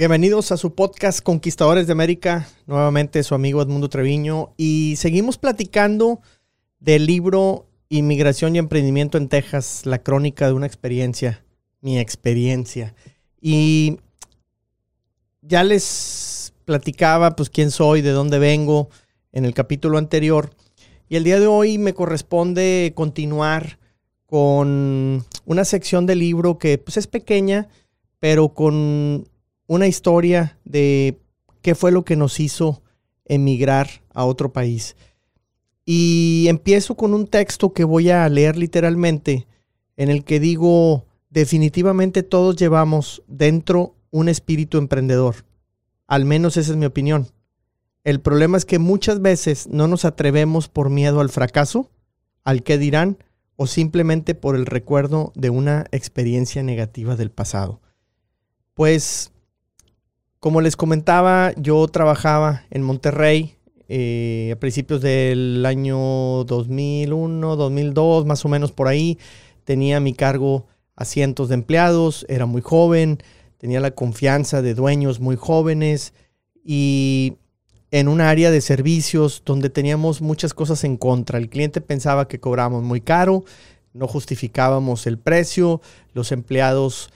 Bienvenidos 0.00 0.50
a 0.50 0.56
su 0.56 0.74
podcast 0.74 1.20
Conquistadores 1.20 1.86
de 1.86 1.92
América, 1.92 2.48
nuevamente 2.66 3.22
su 3.22 3.34
amigo 3.34 3.60
Edmundo 3.60 3.90
Treviño. 3.90 4.54
Y 4.56 4.94
seguimos 4.96 5.36
platicando 5.36 6.22
del 6.78 7.04
libro 7.04 7.66
Inmigración 7.90 8.56
y 8.56 8.60
Emprendimiento 8.60 9.18
en 9.18 9.28
Texas, 9.28 9.84
la 9.84 9.98
crónica 9.98 10.46
de 10.46 10.54
una 10.54 10.64
experiencia, 10.64 11.44
mi 11.82 11.98
experiencia. 11.98 12.94
Y 13.42 13.98
ya 15.42 15.64
les 15.64 16.54
platicaba 16.64 17.36
pues 17.36 17.50
quién 17.50 17.70
soy, 17.70 18.00
de 18.00 18.12
dónde 18.12 18.38
vengo 18.38 18.88
en 19.32 19.44
el 19.44 19.52
capítulo 19.52 19.98
anterior. 19.98 20.48
Y 21.10 21.16
el 21.16 21.24
día 21.24 21.38
de 21.38 21.46
hoy 21.46 21.76
me 21.76 21.92
corresponde 21.92 22.94
continuar 22.96 23.78
con 24.24 25.26
una 25.44 25.64
sección 25.66 26.06
del 26.06 26.20
libro 26.20 26.56
que 26.56 26.78
pues 26.78 26.96
es 26.96 27.06
pequeña, 27.06 27.68
pero 28.18 28.54
con 28.54 29.28
una 29.70 29.86
historia 29.86 30.58
de 30.64 31.20
qué 31.62 31.76
fue 31.76 31.92
lo 31.92 32.04
que 32.04 32.16
nos 32.16 32.40
hizo 32.40 32.82
emigrar 33.24 33.88
a 34.12 34.24
otro 34.24 34.52
país. 34.52 34.96
Y 35.86 36.46
empiezo 36.48 36.96
con 36.96 37.14
un 37.14 37.28
texto 37.28 37.72
que 37.72 37.84
voy 37.84 38.10
a 38.10 38.28
leer 38.28 38.56
literalmente, 38.56 39.46
en 39.96 40.10
el 40.10 40.24
que 40.24 40.40
digo, 40.40 41.06
definitivamente 41.28 42.24
todos 42.24 42.56
llevamos 42.56 43.22
dentro 43.28 43.94
un 44.10 44.28
espíritu 44.28 44.76
emprendedor. 44.76 45.44
Al 46.08 46.24
menos 46.24 46.56
esa 46.56 46.72
es 46.72 46.76
mi 46.76 46.86
opinión. 46.86 47.28
El 48.02 48.20
problema 48.20 48.56
es 48.56 48.64
que 48.64 48.80
muchas 48.80 49.22
veces 49.22 49.68
no 49.68 49.86
nos 49.86 50.04
atrevemos 50.04 50.66
por 50.68 50.90
miedo 50.90 51.20
al 51.20 51.28
fracaso, 51.28 51.88
al 52.42 52.64
qué 52.64 52.76
dirán, 52.76 53.18
o 53.54 53.68
simplemente 53.68 54.34
por 54.34 54.56
el 54.56 54.66
recuerdo 54.66 55.30
de 55.36 55.50
una 55.50 55.86
experiencia 55.92 56.64
negativa 56.64 57.14
del 57.14 57.30
pasado. 57.30 57.80
Pues 58.74 59.30
como 60.40 60.62
les 60.62 60.74
comentaba, 60.74 61.52
yo 61.56 61.86
trabajaba 61.86 62.64
en 62.70 62.82
Monterrey 62.82 63.56
eh, 63.88 64.50
a 64.54 64.58
principios 64.58 65.02
del 65.02 65.64
año 65.66 66.44
2001, 66.44 67.56
2002, 67.56 68.24
más 68.24 68.44
o 68.46 68.48
menos 68.48 68.72
por 68.72 68.88
ahí. 68.88 69.18
Tenía 69.64 69.98
a 69.98 70.00
mi 70.00 70.14
cargo 70.14 70.66
a 70.96 71.04
cientos 71.04 71.50
de 71.50 71.56
empleados, 71.56 72.24
era 72.28 72.46
muy 72.46 72.62
joven, 72.62 73.22
tenía 73.58 73.80
la 73.80 73.90
confianza 73.90 74.62
de 74.62 74.74
dueños 74.74 75.20
muy 75.20 75.36
jóvenes 75.36 76.14
y 76.64 77.34
en 77.90 78.08
un 78.08 78.22
área 78.22 78.50
de 78.50 78.62
servicios 78.62 79.42
donde 79.44 79.68
teníamos 79.68 80.22
muchas 80.22 80.54
cosas 80.54 80.84
en 80.84 80.96
contra. 80.96 81.38
El 81.38 81.50
cliente 81.50 81.82
pensaba 81.82 82.28
que 82.28 82.40
cobrábamos 82.40 82.82
muy 82.82 83.02
caro, 83.02 83.44
no 83.92 84.08
justificábamos 84.08 85.06
el 85.06 85.18
precio, 85.18 85.82
los 86.14 86.32
empleados 86.32 87.10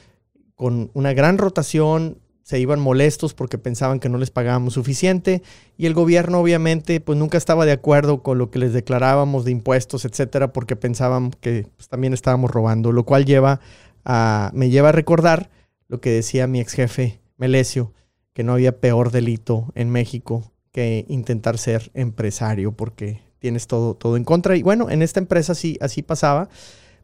con 0.56 0.91
una 0.92 1.14
gran 1.14 1.39
rotación 1.39 2.19
se 2.44 2.60
iban 2.60 2.78
molestos 2.78 3.32
porque 3.32 3.56
pensaban 3.56 3.98
que 3.98 4.10
no 4.10 4.18
les 4.18 4.30
pagábamos 4.30 4.74
suficiente 4.74 5.42
y 5.78 5.86
el 5.86 5.94
gobierno 5.94 6.40
obviamente 6.40 7.00
pues 7.00 7.18
nunca 7.18 7.38
estaba 7.38 7.64
de 7.64 7.72
acuerdo 7.72 8.22
con 8.22 8.36
lo 8.36 8.50
que 8.50 8.58
les 8.58 8.74
declarábamos 8.74 9.46
de 9.46 9.50
impuestos, 9.50 10.04
etcétera, 10.04 10.52
porque 10.52 10.76
pensaban 10.76 11.30
que 11.40 11.66
pues, 11.74 11.88
también 11.88 12.12
estábamos 12.12 12.50
robando, 12.50 12.92
lo 12.92 13.04
cual 13.04 13.24
lleva 13.24 13.60
a, 14.04 14.50
me 14.52 14.68
lleva 14.68 14.90
a 14.90 14.92
recordar 14.92 15.48
lo 15.88 16.02
que 16.02 16.10
decía 16.10 16.46
mi 16.46 16.60
ex 16.60 16.74
jefe 16.74 17.20
Melesio, 17.38 17.94
que 18.34 18.44
no 18.44 18.52
había 18.52 18.78
peor 18.78 19.10
delito 19.10 19.72
en 19.74 19.88
México 19.88 20.52
que 20.70 21.06
intentar 21.08 21.56
ser 21.56 21.90
empresario 21.94 22.72
porque 22.72 23.22
tienes 23.38 23.66
todo, 23.66 23.94
todo 23.94 24.18
en 24.18 24.24
contra. 24.24 24.54
Y 24.54 24.62
bueno, 24.62 24.90
en 24.90 25.00
esta 25.00 25.18
empresa 25.18 25.54
sí, 25.54 25.78
así 25.80 26.02
pasaba. 26.02 26.50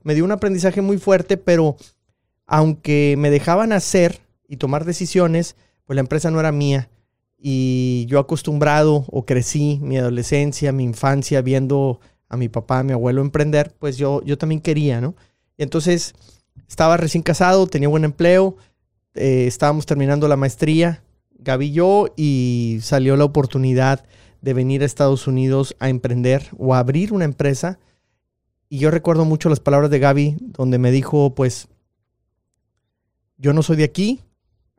Me 0.02 0.14
dio 0.14 0.24
un 0.24 0.32
aprendizaje 0.32 0.82
muy 0.82 0.98
fuerte, 0.98 1.36
pero 1.38 1.76
aunque 2.46 3.14
me 3.16 3.30
dejaban 3.30 3.72
hacer 3.72 4.20
y 4.50 4.56
tomar 4.56 4.84
decisiones, 4.84 5.54
pues 5.84 5.94
la 5.94 6.00
empresa 6.00 6.28
no 6.32 6.40
era 6.40 6.50
mía. 6.50 6.90
Y 7.38 8.04
yo 8.08 8.18
acostumbrado 8.18 9.04
o 9.08 9.24
crecí 9.24 9.78
mi 9.80 9.96
adolescencia, 9.96 10.72
mi 10.72 10.82
infancia 10.82 11.40
viendo 11.40 12.00
a 12.28 12.36
mi 12.36 12.48
papá, 12.48 12.80
a 12.80 12.82
mi 12.82 12.92
abuelo 12.92 13.22
emprender, 13.22 13.72
pues 13.78 13.96
yo, 13.96 14.22
yo 14.24 14.36
también 14.38 14.60
quería, 14.60 15.00
¿no? 15.00 15.14
Y 15.56 15.62
entonces 15.62 16.14
estaba 16.68 16.96
recién 16.96 17.22
casado, 17.22 17.68
tenía 17.68 17.88
buen 17.88 18.04
empleo, 18.04 18.56
eh, 19.14 19.46
estábamos 19.46 19.86
terminando 19.86 20.26
la 20.26 20.36
maestría, 20.36 21.04
Gaby 21.38 21.66
y 21.66 21.72
yo, 21.72 22.06
y 22.16 22.78
salió 22.82 23.16
la 23.16 23.24
oportunidad 23.24 24.04
de 24.42 24.52
venir 24.52 24.82
a 24.82 24.86
Estados 24.86 25.28
Unidos 25.28 25.76
a 25.78 25.90
emprender 25.90 26.48
o 26.58 26.74
a 26.74 26.80
abrir 26.80 27.12
una 27.12 27.24
empresa. 27.24 27.78
Y 28.68 28.78
yo 28.78 28.90
recuerdo 28.90 29.24
mucho 29.24 29.48
las 29.48 29.60
palabras 29.60 29.90
de 29.90 30.00
Gaby, 30.00 30.38
donde 30.40 30.78
me 30.78 30.90
dijo, 30.90 31.36
pues, 31.36 31.68
yo 33.36 33.52
no 33.52 33.62
soy 33.62 33.76
de 33.76 33.84
aquí, 33.84 34.20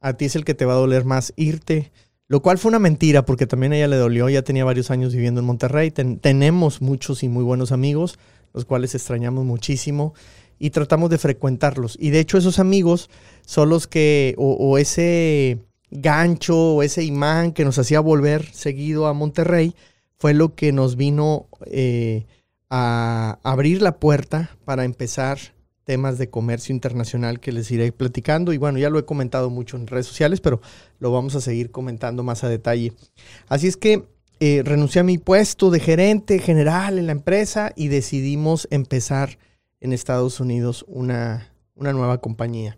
a 0.02 0.14
ti 0.14 0.26
es 0.26 0.36
el 0.36 0.44
que 0.44 0.56
te 0.56 0.66
va 0.66 0.74
a 0.74 0.78
doler 0.78 1.06
más 1.06 1.32
irte. 1.38 1.92
Lo 2.28 2.42
cual 2.42 2.58
fue 2.58 2.70
una 2.70 2.80
mentira 2.80 3.26
porque 3.26 3.46
también 3.46 3.74
a 3.74 3.78
ella 3.78 3.88
le 3.88 3.98
dolió, 3.98 4.28
ya 4.30 4.42
tenía 4.42 4.66
varios 4.66 4.90
años 4.90 5.14
viviendo 5.14 5.42
en 5.42 5.46
Monterrey. 5.46 5.92
tenemos 5.92 6.82
muchos 6.82 7.24
y 7.24 7.30
muy 7.30 7.44
buenos 7.44 7.72
amigos, 7.72 8.18
los 8.54 8.66
cuales 8.66 8.96
extrañamos 8.96 9.46
muchísimo 9.46 10.14
y 10.58 10.70
tratamos 10.70 11.10
de 11.10 11.18
frecuentarlos. 11.18 11.98
Y 12.00 12.12
de 12.12 12.20
hecho 12.20 12.38
esos 12.38 12.60
amigos 12.60 13.10
son 13.46 13.70
los 13.70 13.88
que, 13.88 14.36
o, 14.38 14.78
ese 14.78 15.60
gancho 15.90 16.76
o 16.76 16.84
ese 16.84 17.04
imán 17.04 17.52
que 17.52 17.66
nos 17.66 17.78
hacía 17.78 18.00
volver 18.00 18.46
seguido 18.54 19.08
a 19.08 19.14
Monterrey, 19.14 19.76
fue 20.18 20.34
lo 20.34 20.56
que 20.56 20.72
nos 20.72 20.96
vino 20.96 21.48
eh, 21.66 22.26
a 22.70 23.40
abrir 23.44 23.82
la 23.82 24.00
puerta 24.00 24.52
para 24.64 24.86
empezar 24.86 25.40
temas 25.92 26.18
de 26.18 26.30
comercio 26.30 26.74
internacional 26.74 27.42
que 27.42 27.52
les 27.52 27.70
iré 27.70 27.92
platicando. 27.92 28.54
Y 28.54 28.58
bueno, 28.58 28.78
ya 28.78 28.90
lo 28.90 28.98
he 28.98 29.04
comentado 29.04 29.50
mucho 29.50 29.76
en 29.76 29.88
redes 29.88 30.06
sociales, 30.08 30.40
pero 30.40 30.62
lo 31.00 31.12
vamos 31.12 31.36
a 31.36 31.42
seguir 31.42 31.70
comentando 31.70 32.24
más 32.24 32.46
a 32.46 32.48
detalle. 32.48 32.94
Así 33.50 33.68
es 33.68 33.76
que 33.76 34.06
eh, 34.40 34.62
renuncié 34.64 35.02
a 35.02 35.04
mi 35.04 35.18
puesto 35.18 35.70
de 35.70 35.82
gerente 35.82 36.40
general 36.40 36.98
en 36.98 37.08
la 37.08 37.12
empresa 37.12 37.74
y 37.76 37.90
decidimos 37.90 38.70
empezar 38.72 39.38
en 39.82 39.92
Estados 39.92 40.40
Unidos 40.40 40.86
una, 40.88 41.52
una 41.76 41.92
nueva 41.92 42.20
compañía. 42.22 42.78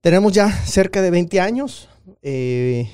Tenemos 0.00 0.32
ya 0.32 0.50
cerca 0.50 1.02
de 1.02 1.10
20 1.10 1.40
años. 1.40 1.90
Eh, 2.22 2.88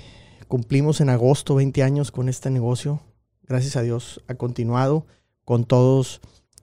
cumplimos 0.48 1.00
en 1.00 1.08
agosto 1.08 1.54
20 1.54 1.84
años 1.84 2.10
con 2.10 2.28
este 2.28 2.50
negocio. 2.50 3.00
Gracias 3.44 3.76
a 3.76 3.82
Dios 3.82 4.24
ha 4.26 4.34
continuado 4.34 5.06
con 5.44 5.62
todos 5.62 6.20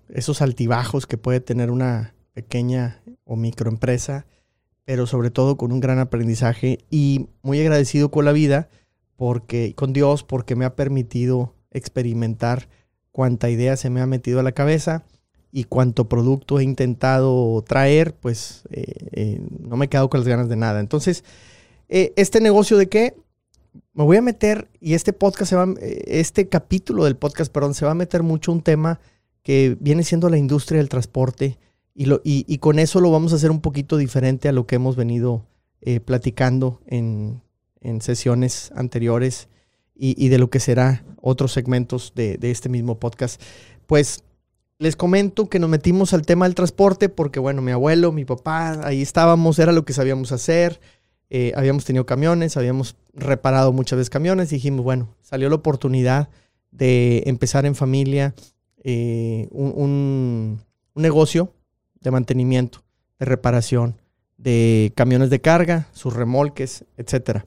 esos 0.09 0.41
altibajos 0.41 1.07
que 1.07 1.18
puede 1.18 1.40
tener 1.40 1.72
una 1.72 2.13
pequeña 2.34 3.01
o 3.23 3.35
microempresa, 3.35 4.25
pero 4.85 5.07
sobre 5.07 5.31
todo 5.31 5.57
con 5.57 5.72
un 5.72 5.79
gran 5.79 6.00
aprendizaje 6.00 6.79
y 6.90 7.28
muy 7.41 7.59
agradecido 7.59 8.09
con 8.09 8.25
la 8.25 8.31
vida, 8.31 8.69
porque 9.16 9.73
con 9.75 9.91
Dios, 9.91 10.23
porque 10.23 10.56
me 10.56 10.66
ha 10.66 10.75
permitido 10.75 11.56
experimentar 11.72 12.69
cuánta 13.12 13.50
idea 13.50 13.75
se 13.75 13.90
me 13.90 14.01
ha 14.01 14.06
metido 14.06 14.40
a 14.40 14.44
la 14.44 14.51
cabeza 14.51 15.03
y 15.51 15.63
cuánto 15.63 16.07
producto 16.07 16.59
he 16.59 16.63
intentado 16.63 17.63
traer, 17.67 18.13
pues 18.13 18.63
eh, 18.69 18.85
eh, 19.12 19.41
no 19.59 19.75
me 19.75 19.85
he 19.85 19.90
quedado 19.90 20.09
con 20.09 20.19
las 20.19 20.28
ganas 20.28 20.50
de 20.50 20.56
nada. 20.56 20.79
Entonces, 20.79 21.23
eh, 21.90 22.13
este 22.16 22.40
negocio 22.41 22.78
de 22.78 22.88
qué? 22.88 23.16
Me 23.94 24.03
voy 24.03 24.17
a 24.17 24.22
meter, 24.22 24.69
y 24.79 24.94
este 24.94 25.13
podcast 25.13 25.50
se 25.50 25.56
va, 25.56 25.67
este 25.81 26.47
capítulo 26.47 27.06
del 27.06 27.16
podcast, 27.16 27.51
perdón, 27.51 27.73
se 27.73 27.85
va 27.85 27.91
a 27.91 27.96
meter 27.96 28.22
mucho 28.23 28.51
un 28.51 28.62
tema 28.62 29.00
que 29.47 29.78
viene 29.80 30.03
siendo 30.03 30.30
la 30.30 30.38
industria 30.38 30.80
del 30.80 30.90
transporte 30.90 31.58
y, 31.96 32.08
lo, 32.08 32.19
y, 32.25 32.58
con 32.58 32.80
eso 32.80 33.00
lo 33.00 33.12
vamos 33.12 33.31
a 33.31 33.38
hacer 33.38 33.50
un 33.50 33.62
poquito 33.62 33.96
diferente 33.96 34.50
a 34.50 34.52
lo 34.52 34.68
que 34.68 34.75
hemos 34.75 34.97
venido 34.97 35.46
eh, 35.80 36.02
platicando 36.02 36.81
en, 36.85 37.41
sesiones 38.02 38.74
anteriores 38.75 39.47
y, 39.96 40.28
de 40.28 40.38
lo 40.38 40.50
que 40.50 40.59
será 40.59 41.06
otros 41.22 41.53
segmentos 41.53 42.12
de, 42.13 42.38
este 42.41 42.68
mismo 42.68 43.00
podcast. 43.00 43.41
Pues 43.85 44.25
les 44.80 44.97
comento 44.97 45.47
que 45.47 45.59
nos 45.59 45.69
metimos 45.69 46.14
al 46.14 46.25
tema 46.25 46.46
del 46.46 46.53
transporte 46.53 47.08
porque, 47.08 47.40
bueno, 47.40 47.61
mi 47.61 47.72
abuelo, 47.72 48.11
mi 48.11 48.26
papá, 48.26 48.85
ahí 48.85 49.02
estábamos, 49.02 49.59
era 49.59 49.72
lo 49.72 49.85
que 49.85 49.94
sabíamos 49.94 50.34
hacer. 50.34 50.82
Eh, 51.29 51.53
habíamos 51.55 51.85
tenido 51.85 52.05
camiones, 52.05 52.58
habíamos 52.58 52.97
reparado 53.14 53.72
muchas 53.72 53.96
veces 53.96 54.09
camiones. 54.09 54.49
dijimos, 54.49 54.84
bueno, 54.84 55.16
salió 55.22 55.47
la 55.47 55.55
oportunidad 55.55 56.28
de 56.72 57.23
empezar 57.28 57.66
en 57.66 57.76
familia 57.76 58.35
eh, 58.89 59.49
un, 59.51 60.61
negocio 60.95 61.51
de 61.99 62.09
mantenimiento, 62.09 62.85
de 63.19 63.25
reparación, 63.25 64.01
de 64.37 64.93
camiones 64.95 65.29
de 65.29 65.41
carga, 65.41 65.89
sus 65.91 66.13
remolques, 66.13 66.85
etc. 66.95 67.41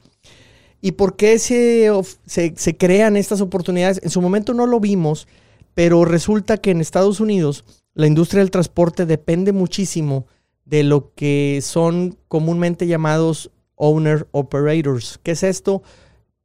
¿Y 0.83 0.93
por 0.93 1.17
qué 1.17 1.39
se, 1.39 1.91
se, 2.27 2.77
crean 2.77 3.17
estas 3.17 3.41
oportunidades? 3.41 4.03
En 4.03 4.11
su 4.11 4.21
momento 4.21 4.53
no 4.53 4.67
lo 4.67 4.81
vimos, 4.81 5.29
pero 5.73 6.05
resulta 6.05 6.59
que 6.59 6.73
en 6.73 6.83
Estados 6.83 7.21
Unidos 7.21 7.65
la 7.95 8.07
industria 8.07 8.41
del 8.41 8.51
transporte 8.51 9.07
depende 9.07 9.53
muchísimo 9.53 10.27
de 10.67 10.83
lo 10.83 11.15
que 11.15 11.61
son 11.63 12.19
comúnmente 12.29 12.87
llamados 12.87 13.51
owner 13.77 14.29
operators. 14.33 15.19
¿Qué 15.23 15.31
es 15.31 15.43
esto? 15.43 15.83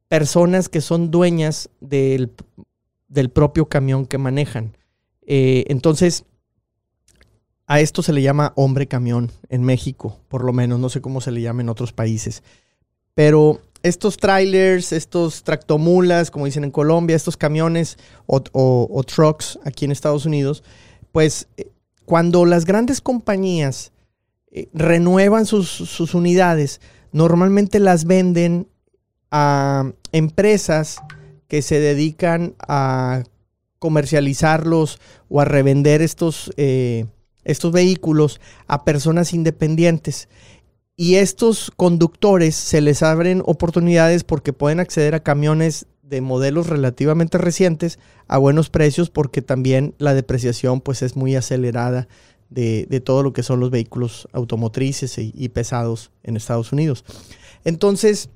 Personas 0.08 0.70
que 0.70 0.80
son 0.80 1.10
dueñas 1.10 1.68
del, 1.82 2.32
del 3.08 3.28
propio 3.28 3.68
camión 3.68 4.06
que 4.06 4.16
manejan. 4.16 4.72
Eh, 5.26 5.64
entonces, 5.68 6.24
a 7.66 7.80
esto 7.80 8.02
se 8.02 8.12
le 8.12 8.22
llama 8.22 8.52
hombre 8.54 8.86
camión 8.86 9.32
en 9.48 9.64
México, 9.64 10.20
por 10.28 10.44
lo 10.44 10.52
menos, 10.52 10.78
no 10.78 10.88
sé 10.88 11.00
cómo 11.00 11.20
se 11.20 11.32
le 11.32 11.42
llama 11.42 11.62
en 11.62 11.68
otros 11.68 11.92
países. 11.92 12.42
Pero 13.14 13.60
estos 13.82 14.16
trailers, 14.16 14.92
estos 14.92 15.42
tractomulas, 15.42 16.30
como 16.30 16.44
dicen 16.44 16.64
en 16.64 16.70
Colombia, 16.70 17.16
estos 17.16 17.36
camiones 17.36 17.98
o, 18.26 19.02
trucks 19.04 19.58
aquí 19.64 19.84
en 19.84 19.92
Estados 19.92 20.26
Unidos, 20.26 20.62
pues 21.12 21.48
eh, 21.56 21.70
cuando 22.04 22.44
las 22.44 22.64
grandes 22.64 23.00
compañías 23.00 23.92
eh, 24.50 24.68
renuevan 24.72 25.44
sus, 25.44 25.68
sus, 25.68 26.14
unidades, 26.14 26.80
normalmente 27.10 27.80
las 27.80 28.04
venden 28.04 28.68
a 29.30 29.90
empresas 30.12 30.98
que 31.48 31.62
se 31.62 31.80
dedican 31.80 32.54
a 32.60 33.24
comercializarlos 33.78 35.00
o 35.28 35.40
a 35.40 35.44
revender 35.44 36.02
estos, 36.02 36.50
eh, 36.56 37.06
estos 37.44 37.72
vehículos 37.72 38.40
a 38.66 38.84
personas 38.84 39.32
independientes. 39.32 40.28
Y 40.96 41.16
estos 41.16 41.70
conductores 41.76 42.56
se 42.56 42.80
les 42.80 43.02
abren 43.02 43.42
oportunidades 43.44 44.24
porque 44.24 44.52
pueden 44.52 44.80
acceder 44.80 45.14
a 45.14 45.22
camiones 45.22 45.86
de 46.02 46.20
modelos 46.20 46.68
relativamente 46.68 47.36
recientes 47.36 47.98
a 48.28 48.38
buenos 48.38 48.70
precios 48.70 49.10
porque 49.10 49.42
también 49.42 49.94
la 49.98 50.14
depreciación 50.14 50.80
pues 50.80 51.02
es 51.02 51.16
muy 51.16 51.34
acelerada 51.34 52.08
de, 52.48 53.02
todo 53.04 53.22
lo 53.22 53.32
que 53.32 53.42
son 53.42 53.60
los 53.60 53.70
vehículos 53.70 54.28
automotrices 54.32 55.18
y, 55.18 55.48
pesados 55.48 56.12
en 56.22 56.36
Estados 56.36 56.72
Unidos. 56.72 57.04
Entonces, 57.64 58.30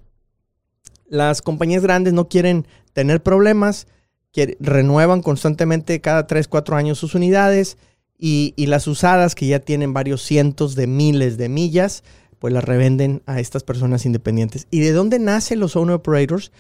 las 1.09 1.43
compañías 1.43 1.83
grandes 1.83 2.13
no 2.13 2.29
quieren 2.29 2.67
tener 2.93 3.23
problemas, 3.23 3.87
que 4.33 4.57
renuevan 4.61 5.23
constantemente 5.23 6.01
cada 6.01 6.27
3, 6.27 6.49
4 6.49 6.77
años 6.77 6.99
sus 6.99 7.15
unidades 7.15 7.77
y, 8.19 8.55
las 8.67 8.87
usadas 8.87 9.35
que 9.35 9.47
ya 9.47 9.61
tienen 9.61 9.95
varios 9.95 10.23
cientos 10.23 10.75
de 10.75 10.87
miles 10.87 11.39
de 11.39 11.49
millas, 11.49 12.05
pues 12.39 12.53
las 12.53 12.65
revenden 12.65 13.23
a 13.27 13.41
estas 13.41 13.65
personas 13.65 14.05
independientes. 14.07 14.67
¿Y 14.71 14.81
de 14.81 14.93
dónde 14.93 15.19
nacen 15.19 15.59
los 15.59 15.75
owner 15.75 15.97
operators? 15.97 16.53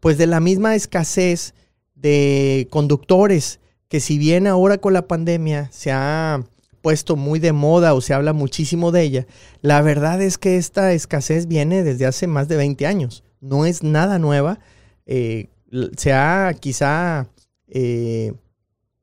Pues 0.00 0.16
de 0.16 0.26
la 0.26 0.40
misma 0.40 0.74
escasez 0.74 1.54
de 1.94 2.68
conductores 2.70 3.60
que 3.88 4.00
si 4.00 4.18
bien 4.18 4.46
ahora 4.46 4.78
con 4.78 4.92
la 4.92 5.08
pandemia 5.08 5.68
se 5.72 5.90
ha 5.90 6.44
puesto 6.82 7.16
muy 7.16 7.40
de 7.40 7.52
moda 7.52 7.94
o 7.94 8.00
se 8.00 8.14
habla 8.14 8.32
muchísimo 8.32 8.92
de 8.92 9.02
ella, 9.02 9.26
la 9.60 9.82
verdad 9.82 10.22
es 10.22 10.38
que 10.38 10.56
esta 10.56 10.92
escasez 10.92 11.48
viene 11.48 11.82
desde 11.82 12.06
hace 12.06 12.26
más 12.26 12.48
de 12.48 12.56
20 12.56 12.86
años. 12.86 13.24
No 13.40 13.66
es 13.66 13.82
nada 13.82 14.18
nueva. 14.18 14.60
Eh, 15.06 15.48
se 15.96 16.12
ha 16.12 16.54
quizá, 16.58 17.28
eh, 17.68 18.32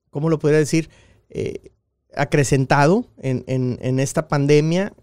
¿cómo 0.09 0.29
lo 0.29 0.39
podría 0.39 0.59
decir? 0.59 0.89
Eh, 1.29 1.71
acrecentado 2.15 3.07
en, 3.17 4.00
esta 4.00 4.27
pandemia 4.27 4.94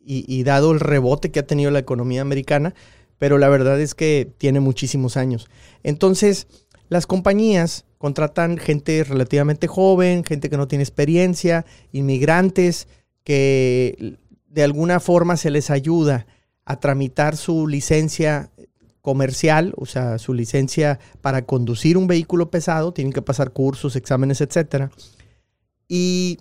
y, 0.00 0.42
dado 0.44 0.72
el 0.72 0.80
rebote 0.80 1.30
que 1.30 1.40
ha 1.40 1.46
tenido 1.46 1.70
la 1.70 1.78
economía 1.78 2.22
americana, 2.22 2.74
pero 3.18 3.36
la 3.36 3.50
verdad 3.50 3.78
es 3.80 3.94
que 3.94 4.32
tiene 4.38 4.60
muchísimos 4.60 5.18
años. 5.18 5.50
Entonces, 5.82 6.46
las 6.88 7.06
compañías 7.06 7.84
contratan 7.98 8.56
gente 8.56 9.04
relativamente 9.04 9.66
joven, 9.66 10.24
gente 10.24 10.48
que 10.48 10.56
no 10.56 10.68
tiene 10.68 10.84
experiencia, 10.84 11.66
inmigrantes, 11.92 12.88
que 13.24 14.18
de 14.48 14.62
alguna 14.62 15.00
forma 15.00 15.36
se 15.36 15.50
les 15.50 15.70
ayuda 15.70 16.26
a 16.64 16.80
tramitar 16.80 17.36
su 17.36 17.66
licencia 17.66 18.50
comercial, 19.04 19.74
o 19.76 19.84
sea, 19.84 20.16
su 20.16 20.32
licencia 20.32 20.98
para 21.20 21.44
conducir 21.44 21.98
un 21.98 22.06
vehículo 22.06 22.50
pesado, 22.50 22.94
tienen 22.94 23.12
que 23.12 23.20
pasar 23.20 23.52
cursos, 23.52 23.96
exámenes, 23.96 24.40
etc. 24.40 24.90
Y 25.86 26.38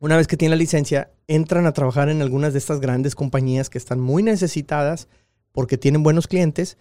una 0.00 0.18
vez 0.18 0.26
que 0.26 0.36
tienen 0.36 0.58
la 0.58 0.62
licencia, 0.62 1.10
entran 1.28 1.64
a 1.64 1.72
trabajar 1.72 2.10
en 2.10 2.20
algunas 2.20 2.52
de 2.52 2.58
estas 2.58 2.78
grandes 2.78 3.14
compañías 3.14 3.70
que 3.70 3.78
están 3.78 4.00
muy 4.00 4.22
necesitadas 4.22 5.08
porque 5.52 5.78
tienen 5.78 6.02
buenos 6.02 6.28
clientes 6.28 6.76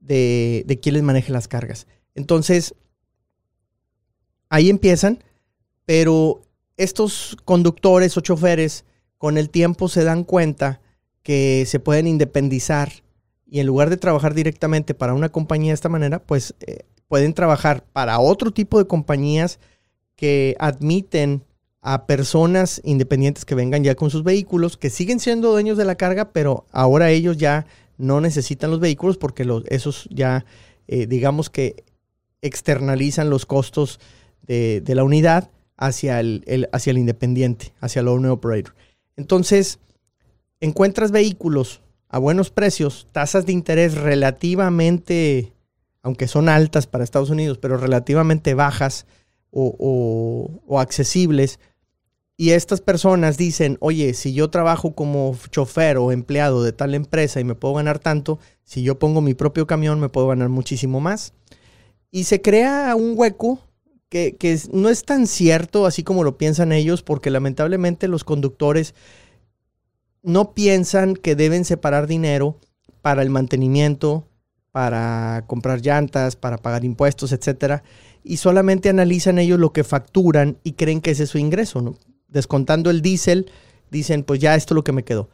de, 0.00 0.62
de 0.64 0.92
les 0.92 1.02
maneje 1.02 1.32
las 1.32 1.48
cargas. 1.48 1.88
Entonces, 2.14 2.76
ahí 4.48 4.70
empiezan, 4.70 5.24
pero 5.86 6.40
estos 6.76 7.36
conductores 7.44 8.16
o 8.16 8.20
choferes 8.20 8.84
con 9.18 9.38
el 9.38 9.50
tiempo 9.50 9.88
se 9.88 10.04
dan 10.04 10.22
cuenta 10.22 10.80
que 11.24 11.64
se 11.66 11.80
pueden 11.80 12.06
independizar 12.06 13.02
y 13.46 13.60
en 13.60 13.66
lugar 13.66 13.90
de 13.90 13.96
trabajar 13.96 14.34
directamente 14.34 14.94
para 14.94 15.14
una 15.14 15.28
compañía 15.28 15.70
de 15.70 15.74
esta 15.74 15.88
manera, 15.88 16.20
pues 16.20 16.54
eh, 16.60 16.84
pueden 17.08 17.34
trabajar 17.34 17.84
para 17.92 18.18
otro 18.18 18.50
tipo 18.50 18.78
de 18.78 18.86
compañías 18.86 19.60
que 20.16 20.56
admiten 20.58 21.44
a 21.82 22.06
personas 22.06 22.80
independientes 22.84 23.44
que 23.44 23.54
vengan 23.54 23.84
ya 23.84 23.94
con 23.94 24.10
sus 24.10 24.24
vehículos, 24.24 24.76
que 24.78 24.88
siguen 24.88 25.20
siendo 25.20 25.50
dueños 25.52 25.76
de 25.76 25.84
la 25.84 25.96
carga, 25.96 26.32
pero 26.32 26.64
ahora 26.72 27.10
ellos 27.10 27.36
ya 27.36 27.66
no 27.98 28.20
necesitan 28.20 28.70
los 28.70 28.80
vehículos 28.80 29.18
porque 29.18 29.44
los, 29.44 29.64
esos 29.66 30.08
ya, 30.10 30.46
eh, 30.88 31.06
digamos 31.06 31.50
que 31.50 31.84
externalizan 32.40 33.30
los 33.30 33.44
costos 33.46 34.00
de, 34.46 34.82
la 34.86 35.04
unidad 35.04 35.50
hacia 35.76 36.20
el, 36.20 36.68
hacia 36.72 36.90
el 36.90 36.98
independiente, 36.98 37.72
hacia 37.80 38.00
el 38.00 38.08
owner 38.08 38.30
operator. 38.30 38.74
Entonces, 39.16 39.78
encuentras 40.60 41.10
vehículos 41.10 41.82
a 42.08 42.18
buenos 42.18 42.50
precios, 42.50 43.06
tasas 43.12 43.46
de 43.46 43.52
interés 43.52 43.94
relativamente, 43.94 45.52
aunque 46.02 46.28
son 46.28 46.48
altas 46.48 46.86
para 46.86 47.04
Estados 47.04 47.30
Unidos, 47.30 47.58
pero 47.58 47.76
relativamente 47.76 48.54
bajas 48.54 49.06
o, 49.50 50.78
accesibles. 50.78 51.58
Y 52.36 52.50
estas 52.50 52.80
personas 52.80 53.36
dicen, 53.36 53.78
oye, 53.80 54.12
si 54.14 54.34
yo 54.34 54.50
trabajo 54.50 54.94
como 54.94 55.36
chofer 55.50 55.98
o 55.98 56.10
empleado 56.10 56.64
de 56.64 56.72
tal 56.72 56.94
empresa 56.94 57.40
y 57.40 57.44
me 57.44 57.54
puedo 57.54 57.74
ganar 57.74 58.00
tanto, 58.00 58.40
si 58.64 58.82
yo 58.82 58.98
pongo 58.98 59.20
mi 59.20 59.34
propio 59.34 59.66
camión 59.66 60.00
me 60.00 60.08
puedo 60.08 60.28
ganar 60.28 60.48
muchísimo 60.48 61.00
más. 61.00 61.32
Y 62.10 62.24
se 62.24 62.42
crea 62.42 62.94
un 62.96 63.14
hueco 63.16 63.60
que, 64.08 64.36
que 64.36 64.58
no 64.72 64.88
es 64.88 65.04
tan 65.04 65.26
cierto 65.26 65.86
así 65.86 66.02
como 66.02 66.24
lo 66.24 66.36
piensan 66.36 66.72
ellos, 66.72 67.02
porque 67.02 67.30
lamentablemente 67.30 68.08
los 68.08 68.24
conductores 68.24 68.94
no 70.24 70.54
piensan 70.54 71.14
que 71.14 71.36
deben 71.36 71.64
separar 71.64 72.06
dinero 72.06 72.58
para 73.02 73.22
el 73.22 73.30
mantenimiento, 73.30 74.26
para 74.72 75.44
comprar 75.46 75.82
llantas, 75.82 76.34
para 76.34 76.58
pagar 76.58 76.84
impuestos, 76.84 77.30
etcétera, 77.32 77.84
y 78.24 78.38
solamente 78.38 78.88
analizan 78.88 79.38
ellos 79.38 79.60
lo 79.60 79.72
que 79.72 79.84
facturan 79.84 80.58
y 80.64 80.72
creen 80.72 81.02
que 81.02 81.10
ese 81.10 81.24
es 81.24 81.30
su 81.30 81.38
ingreso, 81.38 81.82
¿no? 81.82 81.96
Descontando 82.26 82.90
el 82.90 83.02
diésel, 83.02 83.50
dicen, 83.90 84.24
pues 84.24 84.40
ya 84.40 84.56
esto 84.56 84.74
es 84.74 84.76
lo 84.76 84.82
que 84.82 84.92
me 84.92 85.04
quedó. 85.04 85.28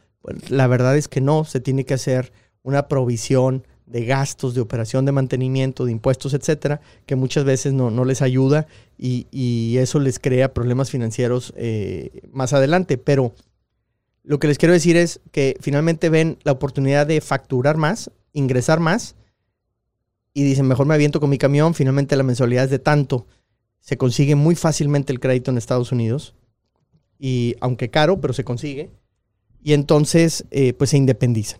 La 0.49 0.67
verdad 0.67 0.95
es 0.97 1.07
que 1.07 1.21
no, 1.21 1.45
se 1.45 1.61
tiene 1.61 1.85
que 1.85 1.93
hacer 1.93 2.33
una 2.61 2.87
provisión 2.87 3.65
de 3.85 4.05
gastos, 4.05 4.53
de 4.53 4.61
operación 4.61 5.05
de 5.05 5.11
mantenimiento, 5.11 5.85
de 5.85 5.93
impuestos, 5.93 6.33
etcétera, 6.33 6.81
que 7.05 7.15
muchas 7.15 7.43
veces 7.45 7.73
no, 7.73 8.05
les 8.05 8.21
ayuda 8.21 8.67
y, 8.97 9.77
eso 9.77 9.99
les 9.99 10.19
crea 10.19 10.53
problemas 10.53 10.91
financieros 10.91 11.53
eh, 11.55 12.21
más 12.31 12.53
adelante. 12.53 12.97
Pero 12.97 13.33
lo 14.31 14.39
que 14.39 14.47
les 14.47 14.57
quiero 14.57 14.73
decir 14.73 14.95
es 14.95 15.19
que 15.33 15.57
finalmente 15.59 16.07
ven 16.07 16.37
la 16.43 16.53
oportunidad 16.53 17.05
de 17.05 17.19
facturar 17.19 17.75
más, 17.75 18.11
ingresar 18.31 18.79
más, 18.79 19.15
y 20.33 20.43
dicen, 20.43 20.69
mejor 20.69 20.85
me 20.85 20.93
aviento 20.93 21.19
con 21.19 21.29
mi 21.29 21.37
camión, 21.37 21.73
finalmente 21.73 22.15
la 22.15 22.23
mensualidad 22.23 22.63
es 22.63 22.69
de 22.69 22.79
tanto. 22.79 23.27
Se 23.81 23.97
consigue 23.97 24.35
muy 24.35 24.55
fácilmente 24.55 25.11
el 25.11 25.19
crédito 25.19 25.51
en 25.51 25.57
Estados 25.57 25.91
Unidos, 25.91 26.33
y 27.19 27.57
aunque 27.59 27.89
caro, 27.89 28.21
pero 28.21 28.33
se 28.33 28.45
consigue. 28.45 28.89
Y 29.61 29.73
entonces, 29.73 30.45
eh, 30.49 30.71
pues 30.71 30.91
se 30.91 30.97
independizan. 30.97 31.59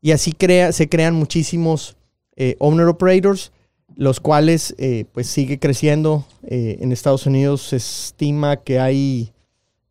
Y 0.00 0.10
así 0.10 0.32
crea, 0.32 0.72
se 0.72 0.88
crean 0.88 1.14
muchísimos 1.14 1.96
eh, 2.34 2.56
owner 2.58 2.88
operators, 2.88 3.52
los 3.94 4.18
cuales 4.18 4.74
eh, 4.78 5.04
pues 5.12 5.28
sigue 5.28 5.60
creciendo. 5.60 6.26
en 6.42 6.90
Estados 6.90 7.26
Unidos 7.26 7.62
se 7.62 7.76
estima 7.76 8.56
que 8.56 8.80
hay 8.80 9.32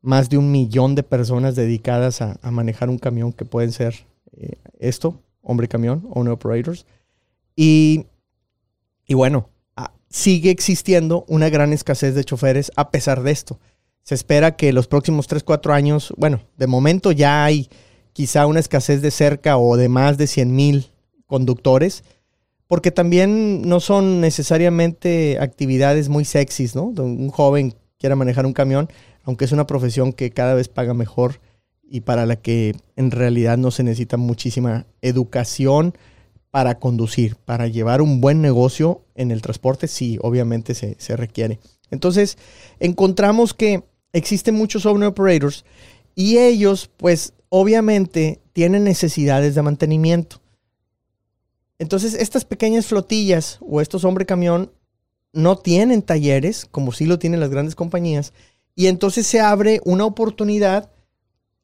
más 0.08 0.30
de 0.30 0.38
un 0.38 0.52
millón 0.52 0.96
de 0.96 1.04
personas 1.04 1.58
dedicadas 1.58 2.22
a, 2.22 2.40
manejar 2.50 2.90
un 2.90 2.98
camión 2.98 3.34
que 3.34 3.44
pueden 3.44 3.74
ser 3.74 4.06
eh, 4.38 4.54
esto, 4.80 5.22
hombre 5.42 5.68
camión, 5.68 6.08
owner 6.14 6.32
operators. 6.32 6.86
Y, 7.58 8.06
y 9.06 9.16
bueno, 9.16 9.50
sigue 10.10 10.50
existiendo 10.50 11.26
una 11.28 11.50
gran 11.50 11.74
escasez 11.74 12.16
de 12.16 12.24
choferes 12.24 12.72
a 12.78 12.90
pesar 12.90 13.22
de 13.22 13.32
esto. 13.32 13.60
Se 14.02 14.16
espera 14.16 14.56
que 14.56 14.72
los 14.72 14.88
próximos 14.88 15.28
3, 15.28 15.44
4 15.44 15.74
años, 15.74 16.14
bueno, 16.16 16.40
de 16.56 16.68
momento 16.68 17.12
ya 17.12 17.44
hay 17.44 17.68
quizá 18.14 18.48
una 18.48 18.62
escasez 18.62 19.02
de 19.02 19.12
cerca 19.12 19.58
o 19.58 19.76
de 19.76 19.90
más 19.90 20.18
de 20.18 20.28
100 20.28 20.56
mil 20.56 20.88
conductores, 21.26 22.06
porque 22.68 22.92
también 22.92 23.68
no 23.68 23.82
son 23.82 24.22
necesariamente 24.22 25.38
actividades 25.42 26.08
muy 26.08 26.24
sexys, 26.24 26.78
¿no? 26.78 26.84
Un 26.86 27.30
joven 27.30 27.76
quiera 27.98 28.16
manejar 28.16 28.46
un 28.46 28.54
camión, 28.54 28.90
aunque 29.27 29.43
es 29.43 29.51
una 29.51 29.67
profesión 29.67 30.13
que 30.13 30.31
cada 30.31 30.53
vez 30.53 30.69
paga 30.69 30.93
mejor 30.93 31.41
y 31.84 32.00
para 32.01 32.25
la 32.25 32.38
que 32.38 32.77
en 32.96 33.12
realidad 33.12 33.57
no 33.57 33.72
se 33.72 33.84
necesita 33.84 34.15
muchísima 34.15 34.88
educación 35.01 35.93
para 36.50 36.79
conducir, 36.79 37.36
para 37.36 37.67
llevar 37.67 38.01
un 38.01 38.22
buen 38.22 38.41
negocio 38.41 39.01
en 39.15 39.31
el 39.31 39.41
transporte, 39.41 39.89
sí, 39.89 40.17
obviamente 40.22 40.74
se, 40.74 41.17
requiere. 41.17 41.60
Entonces, 41.91 42.38
encontramos 42.79 43.53
que 43.53 43.84
existen 44.13 44.55
muchos 44.55 44.86
owner 44.86 45.10
operators 45.10 45.65
y 46.15 46.38
ellos, 46.38 46.89
pues, 46.96 47.34
obviamente 47.50 48.39
tienen 48.53 48.86
necesidades 48.86 49.55
de 49.55 49.62
mantenimiento. 49.62 50.39
entonces 51.79 52.13
estas 52.13 52.46
pequeñas 52.46 52.86
flotillas 52.86 53.60
o 53.60 53.81
estos 53.81 54.05
hombre 54.05 54.25
camión 54.25 54.72
no 55.34 55.57
tienen 55.57 56.01
talleres, 56.01 56.65
como 56.65 56.93
sí 56.93 57.05
lo 57.05 57.19
tienen 57.19 57.41
las 57.41 57.50
grandes 57.50 57.75
compañías, 57.75 58.31
y 58.77 58.86
entonces 58.86 59.25
se 59.25 59.41
abre 59.41 59.81
una 59.86 60.05
oportunidad 60.05 60.91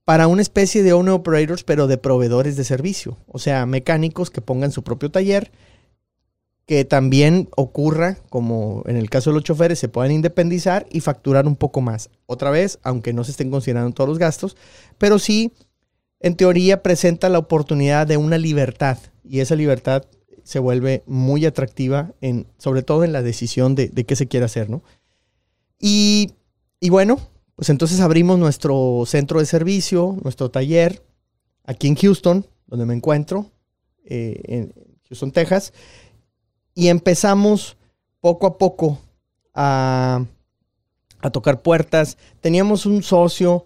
para 0.03 0.25
una 0.25 0.41
especie 0.41 0.82
de 0.82 0.93
owner 0.93 1.13
operators, 1.13 1.63
pero 1.63 1.86
de 1.86 2.00
proveedores 2.00 2.58
de 2.58 2.63
servicio, 2.63 3.20
o 3.27 3.38
sea, 3.38 3.67
mecánicos 3.67 4.32
que 4.32 4.41
pongan 4.41 4.72
su 4.72 4.84
propio 4.84 5.12
taller, 5.12 5.51
que 6.65 6.86
también 6.86 7.50
ocurra, 7.55 8.17
como 8.32 8.82
en 8.88 8.98
el 8.98 9.12
caso 9.12 9.29
de 9.29 9.36
los 9.36 9.43
choferes, 9.43 9.77
se 9.77 9.89
puedan 9.89 10.12
independizar 10.12 10.88
y 10.89 11.01
facturar 11.01 11.46
un 11.46 11.55
poco 11.55 11.82
más. 11.82 12.10
Otra 12.25 12.50
vez, 12.50 12.79
aunque 12.82 13.13
no 13.13 13.24
se 13.24 13.29
estén 13.29 13.51
considerando 13.51 13.93
todos 13.93 14.10
los 14.10 14.17
gastos, 14.17 14.58
pero 14.98 15.20
sí, 15.20 15.53
en 16.20 16.36
teoría, 16.36 16.82
presenta 16.82 17.29
la 17.29 17.38
oportunidad 17.38 18.08
de 18.08 18.17
una 18.17 18.39
libertad 18.39 18.98
y 19.24 19.41
esa 19.41 19.55
libertad 19.55 20.03
se 20.41 20.58
vuelve 20.58 21.03
muy 21.05 21.46
atractiva, 21.46 22.15
en, 22.22 22.48
sobre 22.58 22.82
todo 22.82 23.03
en 23.03 23.13
la 23.13 23.22
decisión 23.22 23.75
de, 23.75 23.91
qué 23.91 24.15
se 24.15 24.27
quiere 24.27 24.48
hacer, 24.48 24.72
¿no? 24.72 24.82
Y, 25.79 26.34
y 26.84 26.90
bueno, 26.90 27.18
pues 27.56 27.70
entonces 27.70 28.02
abrimos 28.02 28.38
nuestro 28.38 29.06
centro 29.06 29.40
de 29.40 29.46
servicio, 29.46 30.18
nuestro 30.22 30.52
taller, 30.52 31.02
aquí 31.63 31.88
en 31.88 31.96
Houston, 31.96 32.46
donde 32.68 32.86
me 32.86 32.94
encuentro, 32.94 33.50
eh, 34.04 34.42
en 34.44 34.74
Houston, 35.08 35.32
Texas, 35.32 35.72
y 36.75 36.90
empezamos 36.90 37.78
poco 38.20 38.48
a 38.48 38.58
poco 38.58 39.00
a, 39.54 40.25
tocar 41.32 41.62
puertas. 41.62 42.18
Teníamos 42.42 42.86
un 42.86 43.02
socio 43.02 43.66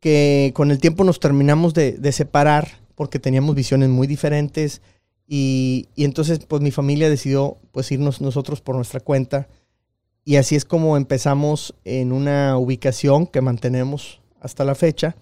que 0.00 0.52
con 0.54 0.70
el 0.70 0.78
tiempo 0.78 1.04
nos 1.04 1.20
terminamos 1.20 1.74
de, 1.74 2.12
separar 2.12 2.68
porque 2.94 3.18
teníamos 3.18 3.54
visiones 3.54 3.90
muy 3.90 4.06
diferentes 4.06 4.80
y, 5.26 5.90
y, 5.94 6.06
entonces 6.06 6.38
pues 6.38 6.62
mi 6.62 6.70
familia 6.70 7.10
decidió 7.10 7.58
pues 7.70 7.92
irnos 7.92 8.22
nosotros 8.22 8.62
por 8.62 8.76
nuestra 8.76 9.00
cuenta 9.00 9.46
y 10.24 10.36
así 10.36 10.54
es 10.54 10.64
como 10.64 10.96
empezamos 10.96 11.74
en 11.84 12.12
una 12.12 12.56
ubicación 12.56 13.26
que 13.26 13.40
mantenemos 13.40 14.20
hasta 14.40 14.64
la 14.64 14.74
fecha 14.74 15.16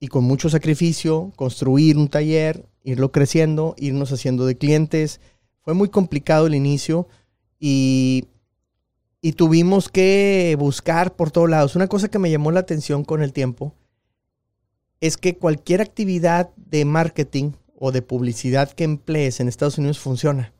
y 0.00 0.08
con 0.08 0.24
mucho 0.24 0.50
sacrificio 0.50 1.32
construir 1.36 1.96
un 1.96 2.08
taller, 2.08 2.66
irlo 2.82 3.12
creciendo, 3.12 3.74
irnos 3.78 4.12
haciendo 4.12 4.46
de 4.46 4.58
clientes. 4.58 5.20
Fue 5.60 5.74
muy 5.74 5.88
complicado 5.88 6.46
el 6.46 6.54
inicio 6.54 7.08
y, 7.58 8.26
y 9.20 9.32
tuvimos 9.32 9.88
que 9.88 10.56
buscar 10.58 11.14
por 11.14 11.30
todos 11.30 11.48
lados. 11.48 11.76
Una 11.76 11.86
cosa 11.86 12.08
que 12.08 12.18
me 12.18 12.30
llamó 12.30 12.50
la 12.50 12.60
atención 12.60 13.04
con 13.04 13.22
el 13.22 13.32
tiempo 13.32 13.74
es 15.00 15.16
que 15.16 15.36
cualquier 15.36 15.80
actividad 15.80 16.50
de 16.56 16.84
marketing 16.84 17.52
o 17.78 17.92
de 17.92 18.02
publicidad 18.02 18.72
que 18.72 18.84
emplees 18.84 19.40
en 19.40 19.48
Estados 19.48 19.78
Unidos 19.78 20.00
funciona. 20.00 20.52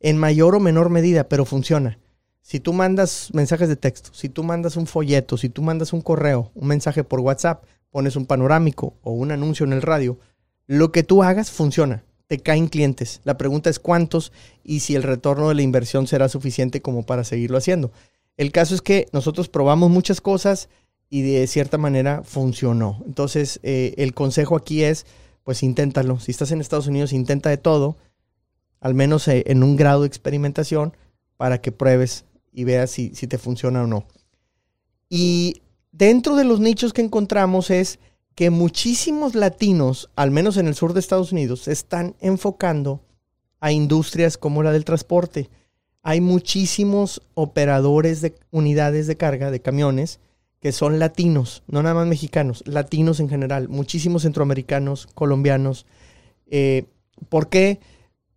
En 0.00 0.18
mayor 0.18 0.54
o 0.54 0.60
menor 0.60 0.90
medida, 0.90 1.28
pero 1.28 1.44
funciona. 1.44 1.98
Si 2.44 2.60
tú 2.60 2.74
mandas 2.74 3.30
mensajes 3.32 3.70
de 3.70 3.76
texto, 3.76 4.10
si 4.12 4.28
tú 4.28 4.44
mandas 4.44 4.76
un 4.76 4.86
folleto, 4.86 5.38
si 5.38 5.48
tú 5.48 5.62
mandas 5.62 5.94
un 5.94 6.02
correo, 6.02 6.50
un 6.54 6.68
mensaje 6.68 7.02
por 7.02 7.20
WhatsApp, 7.20 7.64
pones 7.90 8.16
un 8.16 8.26
panorámico 8.26 8.92
o 9.00 9.12
un 9.12 9.32
anuncio 9.32 9.64
en 9.64 9.72
el 9.72 9.80
radio, 9.80 10.18
lo 10.66 10.92
que 10.92 11.02
tú 11.02 11.22
hagas 11.22 11.50
funciona. 11.50 12.04
Te 12.26 12.38
caen 12.38 12.68
clientes. 12.68 13.22
La 13.24 13.38
pregunta 13.38 13.70
es 13.70 13.78
cuántos 13.78 14.30
y 14.62 14.80
si 14.80 14.94
el 14.94 15.02
retorno 15.02 15.48
de 15.48 15.54
la 15.54 15.62
inversión 15.62 16.06
será 16.06 16.28
suficiente 16.28 16.82
como 16.82 17.06
para 17.06 17.24
seguirlo 17.24 17.56
haciendo. 17.56 17.92
El 18.36 18.52
caso 18.52 18.74
es 18.74 18.82
que 18.82 19.08
nosotros 19.12 19.48
probamos 19.48 19.90
muchas 19.90 20.20
cosas 20.20 20.68
y 21.08 21.22
de 21.22 21.46
cierta 21.46 21.78
manera 21.78 22.24
funcionó. 22.24 23.02
Entonces, 23.06 23.58
eh, 23.62 23.94
el 23.96 24.12
consejo 24.12 24.54
aquí 24.54 24.84
es, 24.84 25.06
pues 25.44 25.62
inténtalo. 25.62 26.20
Si 26.20 26.30
estás 26.30 26.52
en 26.52 26.60
Estados 26.60 26.88
Unidos, 26.88 27.14
intenta 27.14 27.48
de 27.48 27.56
todo, 27.56 27.96
al 28.80 28.92
menos 28.92 29.28
eh, 29.28 29.44
en 29.46 29.62
un 29.62 29.76
grado 29.76 30.02
de 30.02 30.08
experimentación, 30.08 30.94
para 31.38 31.62
que 31.62 31.72
pruebes 31.72 32.26
y 32.54 32.64
veas 32.64 32.92
si, 32.92 33.10
te 33.10 33.36
funciona 33.36 33.82
o 33.82 33.86
no. 33.86 34.06
Y 35.10 35.62
dentro 35.92 36.36
de 36.36 36.44
los 36.44 36.60
nichos 36.60 36.92
que 36.92 37.02
encontramos 37.02 37.70
es 37.70 37.98
que 38.34 38.50
muchísimos 38.50 39.34
latinos, 39.34 40.10
al 40.16 40.30
menos 40.30 40.56
en 40.56 40.68
el 40.68 40.74
sur 40.74 40.92
de 40.92 41.00
Estados 41.00 41.32
Unidos, 41.32 41.62
se 41.62 41.72
están 41.72 42.14
enfocando 42.20 43.00
a 43.60 43.72
industrias 43.72 44.38
como 44.38 44.62
la 44.62 44.72
del 44.72 44.84
transporte. 44.84 45.50
Hay 46.02 46.20
muchísimos 46.20 47.22
operadores 47.34 48.20
de 48.20 48.34
unidades 48.50 49.06
de 49.06 49.16
carga, 49.16 49.50
de 49.50 49.60
camiones, 49.60 50.20
que 50.60 50.72
son 50.72 50.98
latinos, 50.98 51.62
no 51.66 51.82
nada 51.82 51.94
más 51.94 52.06
mexicanos, 52.06 52.62
latinos 52.66 53.20
en 53.20 53.28
general, 53.28 53.68
muchísimos 53.68 54.22
centroamericanos, 54.22 55.06
colombianos. 55.14 55.86
Eh, 56.46 56.86
¿Por 57.28 57.48
qué? 57.48 57.80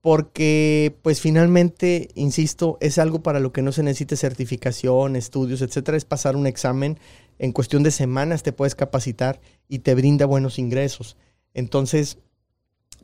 Porque 0.08 0.96
pues 1.02 1.20
finalmente, 1.20 2.08
insisto, 2.16 2.78
es 2.80 2.98
algo 2.98 3.22
para 3.22 3.42
lo 3.42 3.52
que 3.52 3.62
no 3.62 3.74
se 3.74 3.84
necesite 3.84 4.16
certificación, 4.16 5.18
estudios, 5.18 5.62
etcétera, 5.62 5.98
es 5.98 6.06
pasar 6.06 6.38
un 6.38 6.48
examen, 6.48 6.98
en 7.40 7.52
cuestión 7.52 7.84
de 7.84 7.92
semanas 7.92 8.42
te 8.42 8.54
puedes 8.54 8.74
capacitar 8.74 9.42
y 9.68 9.80
te 9.80 9.96
brinda 9.96 10.26
buenos 10.26 10.60
ingresos. 10.60 11.18
Entonces, 11.54 12.20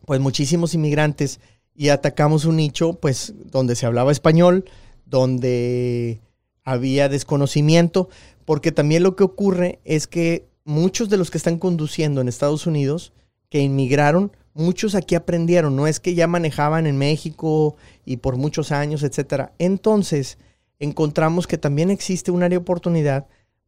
pues 0.06 0.22
muchísimos 0.22 0.76
inmigrantes 0.76 1.42
y 1.76 1.90
atacamos 1.90 2.46
un 2.46 2.56
nicho 2.56 2.94
pues 2.94 3.34
donde 3.52 3.76
se 3.76 3.86
hablaba 3.86 4.14
español, 4.14 4.64
donde 5.06 6.22
había 6.64 7.10
desconocimiento, 7.10 8.08
porque 8.46 8.72
también 8.72 9.04
lo 9.04 9.18
que 9.18 9.26
ocurre 9.26 9.82
es 9.84 10.08
que 10.08 10.48
muchos 10.64 11.10
de 11.10 11.18
los 11.18 11.32
que 11.32 11.38
están 11.38 11.60
conduciendo 11.60 12.22
en 12.22 12.30
Estados 12.30 12.66
Unidos, 12.66 13.12
que 13.50 13.60
inmigraron, 13.60 14.32
muchos 14.54 14.96
aquí 14.96 15.16
aprendieron, 15.16 15.76
no 15.76 15.88
es 15.88 16.00
que 16.00 16.16
ya 16.16 16.28
manejaban 16.28 16.88
en 16.88 16.98
México 16.98 17.76
y 18.06 18.18
por 18.18 18.38
muchos 18.38 18.72
años, 18.72 19.04
etcétera. 19.04 19.54
Entonces, 19.58 20.38
encontramos 20.80 21.48
que 21.48 21.58
también 21.58 21.90
existe 21.90 22.32
un 22.32 22.44
área 22.44 22.58
de 22.58 22.62
oportunidad 22.62 23.28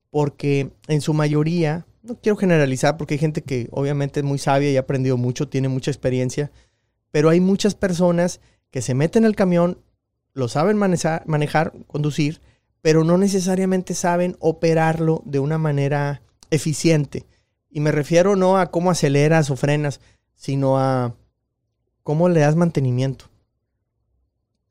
porque 0.10 0.72
en 0.88 1.02
su 1.02 1.14
mayoría, 1.14 1.86
no 2.04 2.16
quiero 2.16 2.38
generalizar 2.38 2.98
porque 2.98 3.16
hay 3.16 3.20
gente 3.20 3.42
que 3.42 3.68
obviamente 3.72 4.20
es 4.20 4.26
muy 4.26 4.38
sabia 4.38 4.72
y 4.72 4.78
ha 4.78 4.82
aprendido 4.82 5.18
mucho, 5.18 5.50
tiene 5.50 5.68
mucha 5.68 5.92
experiencia, 5.92 6.52
pero 7.12 7.30
hay 7.30 7.40
muchas 7.40 7.76
personas 7.76 8.40
que 8.72 8.82
se 8.82 8.94
meten 8.94 9.24
en 9.24 9.28
el 9.28 9.36
camión, 9.36 9.80
lo 10.34 10.48
saben 10.48 10.78
manejar, 10.78 11.24
manejar 11.26 11.74
conducir, 11.88 12.42
pero 12.82 13.04
no 13.04 13.18
necesariamente 13.18 13.94
saben 13.94 14.36
operarlo 14.40 15.24
de 15.26 15.40
una 15.40 15.58
manera 15.58 16.22
eficiente. 16.52 17.26
Y 17.70 17.80
me 17.80 17.92
refiero 17.92 18.36
no 18.36 18.58
a 18.58 18.70
cómo 18.70 18.92
aceleras 18.92 19.50
o 19.50 19.56
frenas, 19.56 20.00
sino 20.36 20.78
a 20.78 21.16
cómo 22.04 22.30
le 22.30 22.42
das 22.42 22.56
mantenimiento. 22.56 23.26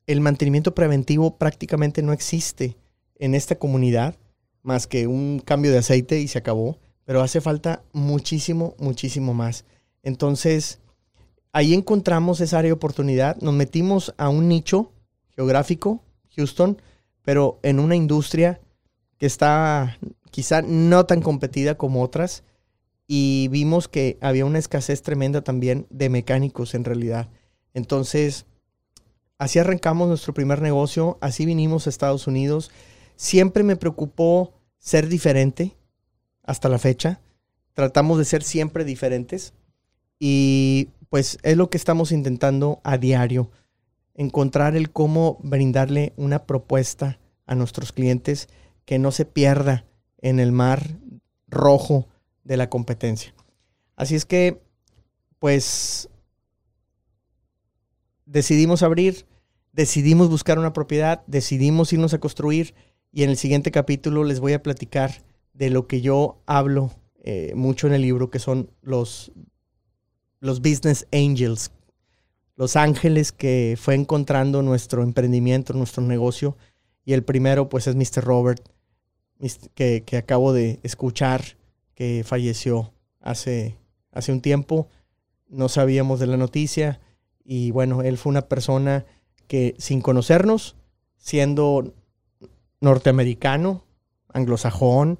El 0.07 0.21
mantenimiento 0.21 0.75
preventivo 0.75 1.37
prácticamente 1.37 2.01
no 2.01 2.13
existe 2.13 2.77
en 3.17 3.35
esta 3.35 3.55
comunidad, 3.55 4.15
más 4.61 4.87
que 4.87 5.07
un 5.07 5.39
cambio 5.39 5.71
de 5.71 5.79
aceite 5.79 6.19
y 6.19 6.27
se 6.27 6.37
acabó, 6.37 6.77
pero 7.05 7.21
hace 7.21 7.41
falta 7.41 7.83
muchísimo, 7.93 8.75
muchísimo 8.79 9.33
más. 9.33 9.65
Entonces, 10.03 10.79
ahí 11.51 11.73
encontramos 11.73 12.41
esa 12.41 12.59
área 12.59 12.69
de 12.69 12.73
oportunidad, 12.73 13.37
nos 13.41 13.53
metimos 13.53 14.13
a 14.17 14.29
un 14.29 14.47
nicho 14.47 14.91
geográfico, 15.35 16.03
Houston, 16.35 16.81
pero 17.23 17.59
en 17.63 17.79
una 17.79 17.95
industria 17.95 18.59
que 19.17 19.25
está 19.25 19.97
quizá 20.31 20.61
no 20.61 21.05
tan 21.05 21.21
competida 21.21 21.75
como 21.75 22.03
otras, 22.03 22.43
y 23.07 23.47
vimos 23.49 23.87
que 23.87 24.17
había 24.21 24.45
una 24.45 24.59
escasez 24.59 25.01
tremenda 25.01 25.43
también 25.43 25.85
de 25.89 26.09
mecánicos 26.09 26.73
en 26.73 26.83
realidad. 26.83 27.29
Entonces, 27.73 28.45
así 29.37 29.59
arrancamos 29.59 30.07
nuestro 30.07 30.33
primer 30.33 30.61
negocio, 30.61 31.17
así 31.21 31.45
vinimos 31.45 31.85
a 31.85 31.89
Estados 31.89 32.27
Unidos. 32.27 32.71
Siempre 33.15 33.63
me 33.63 33.75
preocupó 33.75 34.53
ser 34.79 35.07
diferente 35.07 35.75
hasta 36.43 36.69
la 36.69 36.79
fecha. 36.79 37.21
Tratamos 37.73 38.17
de 38.17 38.25
ser 38.25 38.43
siempre 38.43 38.85
diferentes 38.85 39.53
y 40.19 40.89
pues 41.09 41.37
es 41.43 41.57
lo 41.57 41.69
que 41.69 41.77
estamos 41.77 42.11
intentando 42.11 42.79
a 42.83 42.97
diario, 42.97 43.51
encontrar 44.15 44.75
el 44.75 44.91
cómo 44.91 45.39
brindarle 45.43 46.13
una 46.17 46.45
propuesta 46.45 47.19
a 47.45 47.55
nuestros 47.55 47.91
clientes 47.91 48.47
que 48.85 48.97
no 48.97 49.11
se 49.11 49.25
pierda 49.25 49.85
en 50.21 50.39
el 50.39 50.51
mar 50.51 50.97
rojo 51.47 52.07
de 52.45 52.55
la 52.55 52.69
competencia. 52.69 53.33
Así 53.97 54.15
es 54.15 54.25
que, 54.25 54.61
pues, 55.39 56.09
decidimos 58.25 58.83
abrir, 58.83 59.25
decidimos 59.73 60.29
buscar 60.29 60.57
una 60.57 60.71
propiedad, 60.71 61.23
decidimos 61.27 61.91
irnos 61.91 62.13
a 62.13 62.19
construir 62.19 62.73
y 63.11 63.23
en 63.23 63.29
el 63.29 63.37
siguiente 63.37 63.71
capítulo 63.71 64.23
les 64.23 64.39
voy 64.39 64.53
a 64.53 64.63
platicar 64.63 65.23
de 65.53 65.69
lo 65.69 65.87
que 65.87 66.01
yo 66.01 66.41
hablo 66.45 66.91
eh, 67.23 67.53
mucho 67.55 67.87
en 67.87 67.93
el 67.93 68.01
libro, 68.01 68.29
que 68.29 68.39
son 68.39 68.69
los, 68.81 69.31
los 70.39 70.59
business 70.61 71.07
angels, 71.11 71.71
los 72.55 72.75
ángeles 72.75 73.31
que 73.31 73.75
fue 73.79 73.95
encontrando 73.95 74.61
nuestro 74.61 75.01
emprendimiento, 75.01 75.73
nuestro 75.73 76.03
negocio. 76.03 76.57
Y 77.03 77.13
el 77.13 77.23
primero, 77.23 77.69
pues, 77.69 77.87
es 77.87 77.95
Mr. 77.95 78.23
Robert, 78.23 78.61
que, 79.73 80.03
que 80.05 80.17
acabo 80.17 80.53
de 80.53 80.79
escuchar 80.83 81.57
que 81.95 82.23
falleció 82.25 82.93
hace, 83.21 83.77
hace 84.11 84.31
un 84.31 84.41
tiempo. 84.41 84.87
No 85.47 85.69
sabíamos 85.69 86.19
de 86.19 86.27
la 86.27 86.37
noticia 86.37 86.99
Y 87.43 87.71
bueno, 87.71 88.01
él 88.01 88.17
fue 88.17 88.31
una 88.31 88.43
persona 88.43 89.05
que 89.47 89.75
sin 89.77 90.01
conocernos, 90.01 90.75
siendo 91.17 91.93
norteamericano, 92.81 93.83
anglosajón, 94.33 95.19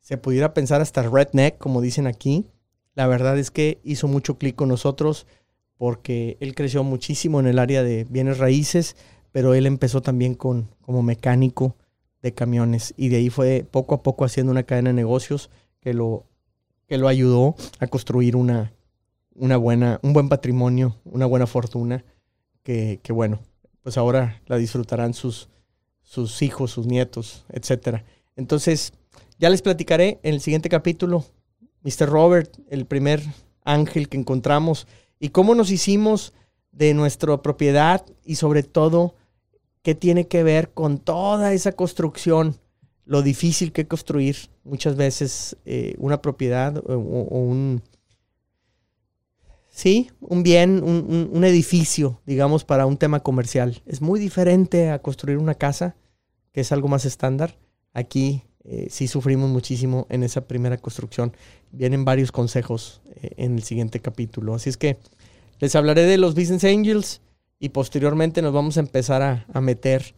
se 0.00 0.16
pudiera 0.16 0.54
pensar 0.54 0.80
hasta 0.80 1.02
redneck, 1.02 1.58
como 1.58 1.80
dicen 1.80 2.06
aquí, 2.06 2.46
la 2.94 3.06
verdad 3.06 3.38
es 3.38 3.50
que 3.50 3.78
hizo 3.84 4.08
mucho 4.08 4.38
clic 4.38 4.56
con 4.56 4.68
nosotros 4.68 5.26
porque 5.76 6.36
él 6.40 6.54
creció 6.54 6.84
muchísimo 6.84 7.40
en 7.40 7.46
el 7.46 7.58
área 7.58 7.82
de 7.82 8.04
bienes 8.10 8.38
raíces, 8.38 8.96
pero 9.32 9.54
él 9.54 9.66
empezó 9.66 10.02
también 10.02 10.34
con, 10.34 10.68
como 10.82 11.02
mecánico 11.02 11.76
de 12.22 12.34
camiones 12.34 12.92
y 12.96 13.08
de 13.08 13.16
ahí 13.16 13.30
fue 13.30 13.64
poco 13.70 13.94
a 13.94 14.02
poco 14.02 14.24
haciendo 14.24 14.50
una 14.52 14.64
cadena 14.64 14.90
de 14.90 14.94
negocios 14.94 15.48
que 15.80 15.94
lo, 15.94 16.24
que 16.86 16.98
lo 16.98 17.08
ayudó 17.08 17.54
a 17.78 17.86
construir 17.86 18.36
una, 18.36 18.72
una 19.34 19.56
buena, 19.56 19.98
un 20.02 20.12
buen 20.12 20.28
patrimonio, 20.28 20.96
una 21.04 21.26
buena 21.26 21.46
fortuna 21.46 22.04
que, 22.62 23.00
que 23.02 23.12
bueno, 23.12 23.40
pues 23.82 23.96
ahora 23.96 24.40
la 24.46 24.56
disfrutarán 24.56 25.14
sus, 25.14 25.48
sus 26.02 26.42
hijos, 26.42 26.72
sus 26.72 26.86
nietos, 26.86 27.44
etc. 27.50 28.02
Entonces, 28.36 28.92
ya 29.38 29.48
les 29.48 29.62
platicaré 29.62 30.20
en 30.22 30.34
el 30.34 30.40
siguiente 30.40 30.68
capítulo, 30.68 31.24
Mr. 31.82 32.08
Robert, 32.08 32.58
el 32.68 32.84
primer 32.84 33.22
ángel 33.64 34.08
que 34.08 34.18
encontramos, 34.18 34.86
y 35.18 35.30
cómo 35.30 35.54
nos 35.54 35.70
hicimos 35.70 36.34
de 36.72 36.94
nuestra 36.94 37.40
propiedad 37.42 38.04
y 38.24 38.36
sobre 38.36 38.62
todo 38.62 39.14
qué 39.82 39.94
tiene 39.94 40.26
que 40.26 40.42
ver 40.42 40.72
con 40.72 40.98
toda 40.98 41.52
esa 41.52 41.72
construcción, 41.72 42.56
lo 43.04 43.22
difícil 43.22 43.72
que 43.72 43.86
construir 43.86 44.36
muchas 44.64 44.96
veces 44.96 45.56
eh, 45.64 45.94
una 45.98 46.22
propiedad 46.22 46.76
o, 46.86 46.96
un, 46.96 47.82
sí, 49.70 50.10
un 50.20 50.42
bien, 50.42 50.82
un, 50.82 51.44
edificio, 51.44 52.20
digamos, 52.26 52.64
para 52.64 52.86
un 52.86 52.96
tema 52.96 53.20
comercial. 53.20 53.82
Es 53.86 54.00
muy 54.00 54.20
diferente 54.20 54.90
a 54.90 55.00
construir 55.00 55.38
una 55.38 55.54
casa, 55.54 55.96
que 56.52 56.60
es 56.60 56.72
algo 56.72 56.88
más 56.88 57.04
estándar. 57.04 57.56
Aquí 57.92 58.42
eh, 58.64 58.86
sí 58.90 59.08
sufrimos 59.08 59.50
muchísimo 59.50 60.06
en 60.10 60.22
esa 60.22 60.46
primera 60.46 60.76
construcción. 60.76 61.32
Vienen 61.72 62.04
varios 62.04 62.30
consejos 62.30 63.00
eh, 63.22 63.30
en 63.36 63.54
el 63.54 63.62
siguiente 63.62 64.00
capítulo. 64.00 64.54
Así 64.54 64.70
es 64.70 64.76
que 64.76 64.98
les 65.58 65.74
hablaré 65.74 66.02
de 66.02 66.18
los 66.18 66.34
Business 66.34 66.64
Angels 66.64 67.20
y 67.58 67.68
posteriormente 67.68 68.40
nos 68.40 68.54
vamos 68.54 68.78
a 68.78 68.80
empezar 68.80 69.22
a, 69.52 69.60
meter 69.60 70.14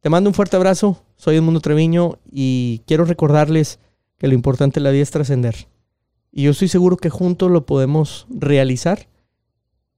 Te 0.00 0.10
mando 0.10 0.28
un 0.28 0.34
fuerte 0.34 0.56
abrazo, 0.56 1.04
soy 1.14 1.36
Edmundo 1.36 1.60
Treviño 1.60 2.18
y 2.28 2.82
quiero 2.86 3.04
recordarles 3.04 3.78
que 4.18 4.26
lo 4.26 4.34
importante 4.34 4.80
en 4.80 4.84
la 4.84 4.90
vida 4.90 5.04
es 5.04 5.12
trascender. 5.12 5.68
Y 6.32 6.42
yo 6.42 6.50
estoy 6.50 6.66
seguro 6.66 6.96
que 6.96 7.08
juntos 7.08 7.52
lo 7.52 7.66
podemos 7.66 8.26
realizar 8.30 9.06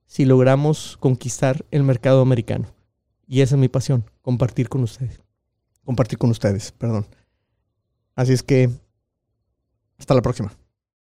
si 0.09 0.25
logramos 0.25 0.97
conquistar 0.99 1.65
el 1.71 1.85
mercado 1.85 2.23
americano. 2.23 2.67
Y 3.29 3.43
esa 3.43 3.55
es 3.55 3.61
mi 3.61 3.69
pasión, 3.69 4.05
compartir 4.23 4.69
con 4.69 4.83
ustedes. 4.83 5.21
Compartir 5.85 6.19
con 6.19 6.31
ustedes, 6.31 6.73
perdón. 6.73 7.07
Así 8.17 8.33
es 8.33 8.43
que, 8.43 8.71
hasta 9.99 10.15
la 10.15 10.23
próxima. 10.23 10.58